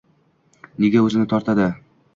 Nega 0.85 1.05
o`zini 1.09 1.31
tortadi 1.37 1.73